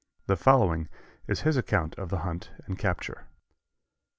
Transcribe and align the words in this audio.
The 0.25 0.35
following 0.35 0.89
is 1.27 1.41
his 1.41 1.57
account 1.57 1.93
of 1.99 2.09
the 2.09 2.21
hunt 2.21 2.49
and 2.65 2.75
capture. 2.75 3.27